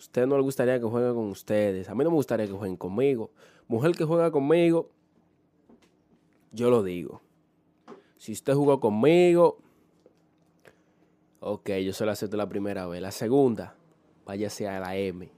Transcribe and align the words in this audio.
Usted 0.00 0.26
no 0.26 0.38
le 0.38 0.42
gustaría 0.42 0.80
que 0.80 0.86
juegue 0.86 1.12
con 1.12 1.28
ustedes. 1.28 1.90
A 1.90 1.94
mí 1.94 2.02
no 2.04 2.08
me 2.08 2.16
gustaría 2.16 2.46
que 2.46 2.54
jueguen 2.54 2.78
conmigo. 2.78 3.30
Mujer 3.68 3.92
que 3.92 4.04
juega 4.04 4.30
conmigo, 4.30 4.88
yo 6.52 6.70
lo 6.70 6.82
digo. 6.82 7.20
Si 8.16 8.32
usted 8.32 8.54
jugó 8.54 8.80
conmigo, 8.80 9.58
ok, 11.40 11.68
yo 11.84 11.92
se 11.92 12.06
lo 12.06 12.12
acepto 12.12 12.38
la 12.38 12.48
primera 12.48 12.86
vez. 12.86 13.02
La 13.02 13.10
segunda, 13.10 13.76
váyase 14.24 14.66
a 14.66 14.80
la 14.80 14.96
M. 14.96 15.30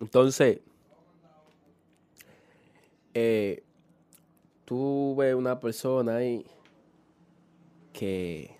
Entonces, 0.00 0.58
eh, 3.14 3.62
tú 4.64 5.14
ves 5.16 5.36
una 5.36 5.60
persona 5.60 6.16
ahí 6.16 6.44
que 7.92 8.59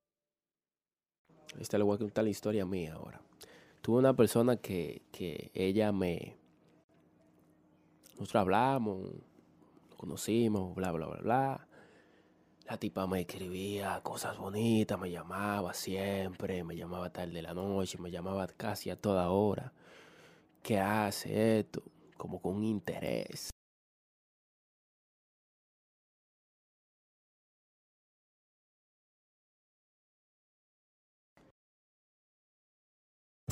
Esta 1.59 1.77
le 1.77 1.83
voy 1.83 1.95
a 1.95 1.99
contar 1.99 2.23
la 2.23 2.29
historia 2.29 2.65
mía 2.65 2.93
ahora. 2.93 3.21
Tuve 3.81 3.97
una 3.97 4.15
persona 4.15 4.57
que, 4.57 5.01
que 5.11 5.51
ella 5.53 5.91
me... 5.91 6.37
Nosotros 8.19 8.41
hablamos, 8.41 9.09
conocimos, 9.97 10.75
bla, 10.75 10.91
bla, 10.91 11.07
bla, 11.07 11.21
bla. 11.21 11.67
La 12.65 12.77
tipa 12.77 13.07
me 13.07 13.21
escribía 13.21 13.99
cosas 14.01 14.37
bonitas, 14.37 14.99
me 14.99 15.09
llamaba 15.09 15.73
siempre, 15.73 16.63
me 16.63 16.75
llamaba 16.75 17.09
tarde 17.11 17.33
de 17.33 17.41
la 17.41 17.53
noche, 17.53 17.97
me 17.97 18.11
llamaba 18.11 18.47
casi 18.47 18.89
a 18.89 18.95
toda 18.95 19.29
hora. 19.29 19.73
¿Qué 20.61 20.79
hace 20.79 21.59
esto? 21.59 21.81
Como 22.17 22.39
con 22.39 22.63
interés. 22.63 23.49